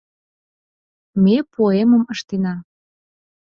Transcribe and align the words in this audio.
Ме 1.23 1.37
поэмым 1.53 2.03
ыштена. 2.13 2.53